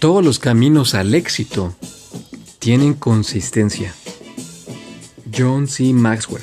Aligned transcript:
Todos 0.00 0.24
los 0.24 0.38
caminos 0.38 0.94
al 0.94 1.14
éxito 1.14 1.74
tienen 2.58 2.94
consistencia. 2.94 3.94
John 5.36 5.68
C. 5.68 5.92
Maxwell. 5.92 6.42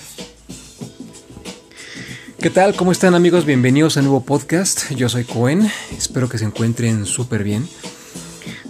¿Qué 2.40 2.52
tal? 2.52 2.76
¿Cómo 2.76 2.92
están 2.92 3.16
amigos? 3.16 3.46
Bienvenidos 3.46 3.98
a 3.98 4.02
un 4.02 4.06
nuevo 4.06 4.24
podcast. 4.24 4.92
Yo 4.92 5.10
soy 5.10 5.24
Cohen. 5.24 5.68
Espero 5.98 6.30
que 6.30 6.38
se 6.38 6.46
encuentren 6.46 7.08
súper 7.08 7.44
bien. 7.44 7.68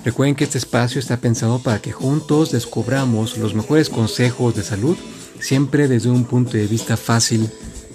Recuerden 0.06 0.36
que 0.36 0.46
este 0.46 0.58
espacio 0.58 1.02
está 1.02 1.18
pensado 1.18 1.60
para 1.60 1.82
que 1.82 1.92
juntos 1.92 2.54
descubramos 2.54 3.38
los 3.38 3.56
mejores 3.56 3.90
consejos 3.90 4.56
de 4.56 4.64
salud, 4.64 4.96
siempre 5.42 5.90
desde 5.90 6.10
un 6.12 6.24
punto 6.24 6.52
de 6.54 6.66
vista 6.66 6.96
fácil 6.96 7.50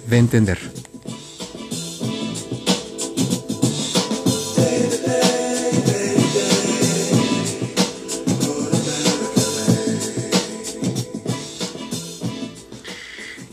de 0.07 0.17
entender. 0.19 0.59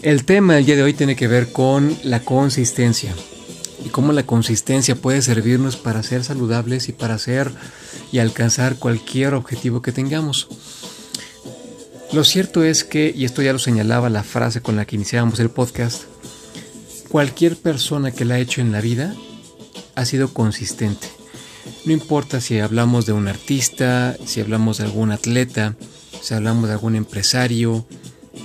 El 0.02 0.24
tema 0.24 0.54
del 0.54 0.64
día 0.64 0.76
de 0.76 0.82
hoy 0.82 0.94
tiene 0.94 1.14
que 1.14 1.28
ver 1.28 1.52
con 1.52 1.94
la 2.04 2.20
consistencia 2.20 3.14
y 3.84 3.90
cómo 3.90 4.12
la 4.12 4.22
consistencia 4.22 4.94
puede 4.94 5.20
servirnos 5.20 5.76
para 5.76 6.02
ser 6.02 6.24
saludables 6.24 6.88
y 6.88 6.92
para 6.92 7.14
hacer 7.14 7.52
y 8.10 8.18
alcanzar 8.18 8.76
cualquier 8.76 9.34
objetivo 9.34 9.82
que 9.82 9.92
tengamos. 9.92 10.48
Lo 12.12 12.24
cierto 12.24 12.64
es 12.64 12.82
que, 12.82 13.12
y 13.14 13.26
esto 13.26 13.42
ya 13.42 13.52
lo 13.52 13.58
señalaba 13.58 14.08
la 14.08 14.22
frase 14.22 14.62
con 14.62 14.74
la 14.74 14.86
que 14.86 14.96
iniciábamos 14.96 15.38
el 15.38 15.50
podcast, 15.50 16.04
cualquier 17.10 17.58
persona 17.58 18.10
que 18.10 18.24
la 18.24 18.36
ha 18.36 18.40
hecho 18.40 18.62
en 18.62 18.72
la 18.72 18.80
vida 18.80 19.14
ha 19.96 20.06
sido 20.06 20.32
consistente. 20.32 21.08
No 21.84 21.92
importa 21.92 22.40
si 22.40 22.58
hablamos 22.58 23.04
de 23.04 23.12
un 23.12 23.28
artista, 23.28 24.16
si 24.24 24.40
hablamos 24.40 24.78
de 24.78 24.84
algún 24.84 25.12
atleta, 25.12 25.76
si 26.22 26.32
hablamos 26.32 26.68
de 26.68 26.72
algún 26.72 26.96
empresario, 26.96 27.84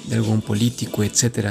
de 0.08 0.16
algún 0.16 0.42
político, 0.42 1.04
etc. 1.04 1.50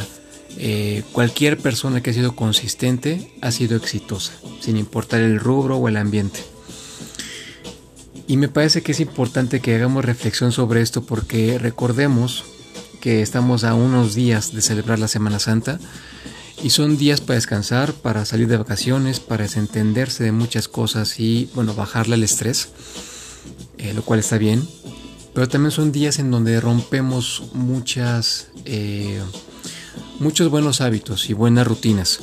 Eh, 0.56 1.02
cualquier 1.12 1.58
persona 1.58 2.02
que 2.02 2.10
ha 2.10 2.14
sido 2.14 2.36
consistente 2.36 3.32
ha 3.40 3.50
sido 3.50 3.76
exitosa, 3.76 4.32
sin 4.60 4.76
importar 4.76 5.20
el 5.20 5.40
rubro 5.40 5.76
o 5.76 5.88
el 5.88 5.96
ambiente. 5.96 6.40
Y 8.26 8.36
me 8.36 8.48
parece 8.48 8.82
que 8.82 8.92
es 8.92 9.00
importante 9.00 9.60
que 9.60 9.74
hagamos 9.74 10.04
reflexión 10.04 10.52
sobre 10.52 10.80
esto 10.80 11.02
porque 11.02 11.58
recordemos 11.58 12.44
que 13.00 13.20
estamos 13.20 13.64
a 13.64 13.74
unos 13.74 14.14
días 14.14 14.54
de 14.54 14.62
celebrar 14.62 14.98
la 14.98 15.08
Semana 15.08 15.38
Santa 15.38 15.78
y 16.62 16.70
son 16.70 16.96
días 16.96 17.20
para 17.20 17.34
descansar, 17.34 17.92
para 17.92 18.24
salir 18.24 18.48
de 18.48 18.56
vacaciones, 18.56 19.20
para 19.20 19.44
desentenderse 19.44 20.24
de 20.24 20.32
muchas 20.32 20.68
cosas 20.68 21.20
y 21.20 21.50
bueno, 21.54 21.74
bajarle 21.74 22.14
el 22.14 22.22
estrés, 22.22 22.70
eh, 23.76 23.92
lo 23.92 24.02
cual 24.02 24.20
está 24.20 24.38
bien, 24.38 24.66
pero 25.34 25.48
también 25.48 25.72
son 25.72 25.90
días 25.90 26.20
en 26.20 26.30
donde 26.30 26.60
rompemos 26.60 27.42
muchas, 27.52 28.48
eh, 28.64 29.20
muchos 30.20 30.48
buenos 30.48 30.80
hábitos 30.80 31.28
y 31.28 31.32
buenas 31.32 31.66
rutinas. 31.66 32.20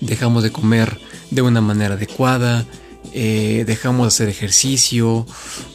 Dejamos 0.00 0.42
de 0.42 0.52
comer 0.52 1.00
de 1.30 1.40
una 1.40 1.62
manera 1.62 1.94
adecuada, 1.94 2.66
eh, 3.14 3.64
dejamos 3.66 4.04
de 4.04 4.08
hacer 4.08 4.28
ejercicio, 4.28 5.26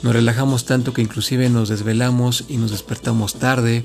nos 0.03 0.13
relajamos 0.13 0.66
tanto 0.66 0.94
que 0.94 1.01
inclusive 1.01 1.49
nos 1.49 1.67
desvelamos 1.67 2.45
y 2.47 2.57
nos 2.57 2.69
despertamos 2.69 3.39
tarde. 3.39 3.83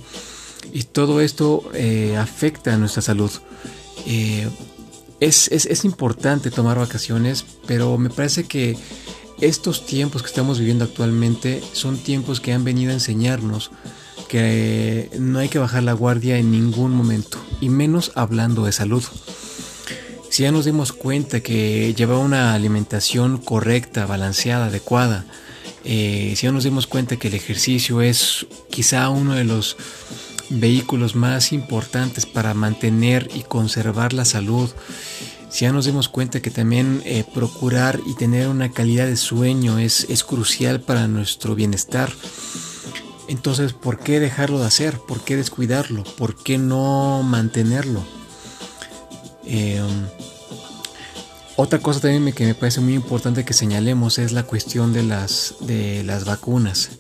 Y 0.71 0.83
todo 0.83 1.23
esto 1.23 1.65
eh, 1.73 2.17
afecta 2.19 2.75
a 2.75 2.77
nuestra 2.77 3.01
salud. 3.01 3.31
es, 5.19 5.49
es 5.49 5.85
importante 5.85 6.51
tomar 6.51 6.79
vacaciones, 6.79 7.47
pero 7.67 7.97
me 7.97 8.11
parece 8.11 8.45
que 8.45 8.77
estos 9.43 9.85
tiempos 9.85 10.23
que 10.23 10.29
estamos 10.29 10.61
viviendo 10.61 10.85
actualmente 10.85 11.63
son 11.73 11.99
tiempos 11.99 12.41
que 12.41 12.53
han 12.53 12.63
venido 12.63 12.91
a 12.91 12.95
enseñarnos 12.95 13.73
que 14.29 15.11
no 15.19 15.41
hay 15.41 15.49
que 15.49 15.59
bajar 15.59 15.83
la 15.83 15.93
guardia 15.93 16.39
en 16.39 16.53
ningún 16.53 16.93
momento, 16.93 17.39
y 17.61 17.69
menos 17.69 18.13
hablando 18.15 18.65
de 18.65 18.73
salud. 18.73 19.03
Si 20.31 20.45
ya 20.45 20.53
nos 20.53 20.65
dimos 20.65 20.93
cuenta 20.93 21.41
que 21.41 21.93
lleva 21.95 22.19
una 22.19 22.55
alimentación 22.55 23.37
correcta, 23.37 24.07
balanceada, 24.07 24.67
adecuada, 24.67 25.27
eh, 25.85 26.33
si 26.37 26.47
ya 26.47 26.53
nos 26.53 26.65
dimos 26.65 26.87
cuenta 26.87 27.17
que 27.17 27.29
el 27.29 27.35
ejercicio 27.35 28.01
es 28.01 28.47
quizá 28.71 29.11
uno 29.11 29.35
de 29.35 29.45
los 29.45 29.77
vehículos 30.49 31.17
más 31.17 31.53
importantes 31.53 32.27
para 32.27 32.55
mantener 32.55 33.29
y 33.35 33.43
conservar 33.43 34.13
la 34.13 34.25
salud, 34.25 34.71
si 35.53 35.67
ya 35.67 35.73
nos 35.73 35.85
dimos 35.85 36.09
cuenta 36.09 36.41
que 36.41 36.51
también 36.51 37.03
eh, 37.05 37.25
procurar 37.35 38.01
y 38.07 38.15
tener 38.15 38.49
una 38.49 38.73
calidad 38.73 39.07
de 39.07 39.19
sueño 39.19 39.79
es, 39.79 40.07
es 40.09 40.25
crucial 40.25 40.81
para 40.81 41.07
nuestro 41.09 41.55
bienestar, 41.55 42.11
entonces 43.29 43.75
¿por 43.75 43.99
qué 43.99 44.19
dejarlo 44.19 44.61
de 44.61 44.67
hacer? 44.67 44.97
¿Por 44.97 45.21
qué 45.21 45.37
descuidarlo? 45.37 46.05
¿Por 46.05 46.43
qué 46.43 46.57
no 46.57 47.23
mantenerlo? 47.23 48.03
Em, 49.45 50.07
otra 51.57 51.81
cosa 51.81 52.01
también 52.01 52.35
que 52.35 52.47
me 52.47 52.55
parece 52.55 52.81
muy 52.81 52.95
importante 52.95 53.45
que 53.45 53.53
señalemos 53.53 54.19
es 54.19 54.33
la 54.33 54.45
cuestión 54.45 54.95
de 54.95 55.03
las, 55.03 55.57
de 55.61 56.03
las 56.03 56.25
vacunas. 56.25 56.93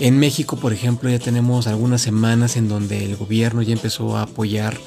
En 0.00 0.18
México, 0.18 0.56
por 0.56 0.72
ejemplo, 0.72 1.10
ya 1.10 1.18
tenemos 1.18 1.66
algunas 1.66 2.00
semanas 2.00 2.56
en 2.56 2.68
donde 2.68 3.04
el 3.04 3.16
gobierno 3.16 3.60
ya 3.60 3.74
empezó 3.74 4.16
a 4.16 4.22
apoyar, 4.22 4.78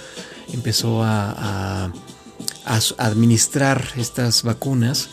empezó 0.52 1.04
a 1.04 1.92
administrar 2.66 3.88
estas 3.96 4.44
vacunas. 4.44 5.10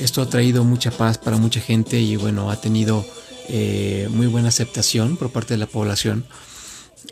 Esto 0.00 0.22
ha 0.22 0.28
traído 0.28 0.64
mucha 0.64 0.90
paz 0.90 1.18
para 1.18 1.36
mucha 1.36 1.60
gente 1.60 2.00
y 2.00 2.16
bueno, 2.16 2.50
ha 2.50 2.60
tenido 2.60 3.04
eh, 3.48 4.08
muy 4.10 4.26
buena 4.26 4.48
aceptación 4.48 5.16
por 5.16 5.30
parte 5.30 5.54
de 5.54 5.58
la 5.58 5.66
población. 5.66 6.24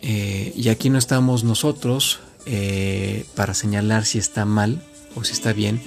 Eh, 0.03 0.53
y 0.56 0.69
aquí 0.69 0.89
no 0.89 0.99
estamos 0.99 1.45
nosotros 1.45 2.21
eh, 2.47 3.27
para 3.34 3.53
señalar 3.53 4.06
si 4.06 4.19
está 4.19 4.45
mal 4.45 4.83
o 5.15 5.25
si 5.25 5.33
está 5.33 5.53
bien. 5.53 5.83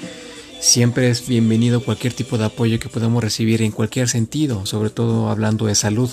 Siempre 0.60 1.10
es 1.10 1.28
bienvenido 1.28 1.84
cualquier 1.84 2.14
tipo 2.14 2.38
de 2.38 2.46
apoyo 2.46 2.80
que 2.80 2.90
podamos 2.90 3.24
recibir 3.24 3.62
en 3.62 3.72
cualquier 3.72 4.08
sentido, 4.08 4.66
sobre 4.66 4.90
todo 4.90 5.30
hablando 5.30 5.66
de 5.66 5.76
salud. 5.76 6.10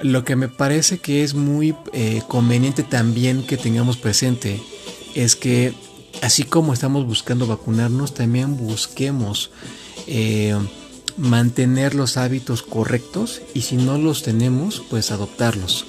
Lo 0.00 0.24
que 0.24 0.36
me 0.36 0.48
parece 0.48 0.98
que 0.98 1.24
es 1.24 1.34
muy 1.34 1.74
conveniente 2.28 2.82
también 2.82 3.44
que 3.44 3.56
tengamos 3.56 3.96
presente 3.96 4.60
es 5.14 5.34
que 5.34 5.72
así 6.22 6.44
como 6.44 6.72
estamos 6.72 7.06
buscando 7.06 7.46
vacunarnos, 7.46 8.14
también 8.14 8.56
busquemos 8.56 9.50
eh, 10.06 10.56
mantener 11.16 11.94
los 11.94 12.16
hábitos 12.16 12.62
correctos 12.62 13.42
y 13.54 13.62
si 13.62 13.76
no 13.76 13.98
los 13.98 14.22
tenemos, 14.22 14.82
pues 14.90 15.10
adoptarlos. 15.10 15.86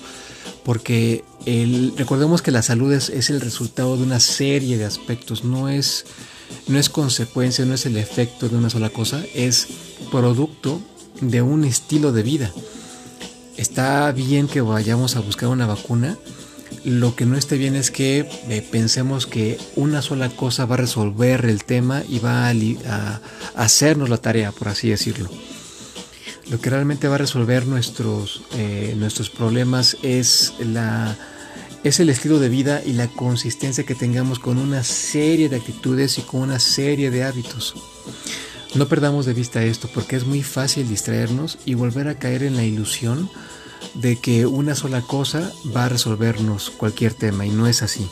Porque 0.63 1.23
recordemos 1.97 2.41
que 2.41 2.51
la 2.51 2.61
salud 2.61 2.91
es, 2.91 3.29
el 3.29 3.41
resultado 3.41 3.97
de 3.97 4.03
una 4.03 4.19
serie 4.19 4.77
de 4.77 4.85
aspectos, 4.85 5.43
no 5.43 5.69
es, 5.69 6.05
no 6.67 6.79
es 6.79 6.89
consecuencia, 6.89 7.65
no 7.65 7.75
es 7.75 7.85
el 7.85 7.97
efecto 7.97 8.49
de 8.49 8.57
una 8.57 8.69
sola 8.69 8.89
cosa, 8.89 9.23
es 9.35 9.67
producto 10.11 10.81
de 11.21 11.41
un 11.41 11.65
estilo 11.65 12.11
de 12.11 12.23
vida. 12.23 12.51
Está 13.57 14.11
bien 14.11 14.47
que 14.47 14.61
vayamos 14.61 15.15
a 15.15 15.21
buscar 15.21 15.49
una 15.49 15.67
vacuna, 15.67 16.17
lo 16.85 17.15
que 17.15 17.25
no 17.25 17.35
esté 17.35 17.57
bien 17.57 17.75
es 17.75 17.89
que 17.89 18.29
eh, 18.49 18.67
pensemos 18.71 19.25
que 19.25 19.57
una 19.75 20.03
sola 20.03 20.29
cosa 20.29 20.65
va 20.65 20.75
a 20.75 20.77
resolver 20.77 21.45
el 21.45 21.63
tema 21.63 22.03
y 22.07 22.19
va 22.19 22.47
a, 22.49 23.21
hacernos 23.55 24.09
la 24.09 24.17
tarea, 24.17 24.51
por 24.51 24.67
así 24.67 24.89
decirlo. 24.89 25.29
Lo 26.49 26.61
que 26.61 26.69
realmente 26.69 27.07
va 27.07 27.15
a 27.15 27.17
resolver 27.17 27.65
nuestros, 27.65 28.43
eh, 28.53 28.93
nuestros 28.97 29.31
problemas 29.31 29.97
es, 30.03 30.53
la, 30.59 31.17
es 31.83 31.99
el 31.99 32.09
estilo 32.09 32.37
de 32.39 32.49
vida 32.49 32.83
y 32.85 32.93
la 32.93 33.07
consistencia 33.07 33.83
que 33.83 33.95
tengamos 33.95 34.37
con 34.37 34.59
una 34.59 34.83
serie 34.83 35.49
de 35.49 35.55
actitudes 35.55 36.19
y 36.19 36.21
con 36.21 36.41
una 36.41 36.59
serie 36.59 37.09
de 37.09 37.23
hábitos. 37.23 37.73
No 38.75 38.87
perdamos 38.87 39.25
de 39.25 39.33
vista 39.33 39.63
esto 39.63 39.89
porque 39.91 40.17
es 40.17 40.25
muy 40.25 40.43
fácil 40.43 40.87
distraernos 40.87 41.57
y 41.65 41.73
volver 41.73 42.07
a 42.09 42.19
caer 42.19 42.43
en 42.43 42.55
la 42.55 42.63
ilusión 42.63 43.27
de 43.95 44.17
que 44.17 44.45
una 44.45 44.75
sola 44.75 45.01
cosa 45.01 45.51
va 45.75 45.85
a 45.85 45.89
resolvernos 45.89 46.69
cualquier 46.69 47.13
tema 47.13 47.45
y 47.45 47.49
no 47.49 47.67
es 47.67 47.81
así. 47.81 48.07